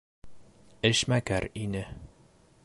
[0.89, 1.87] Эшмәкәр ине.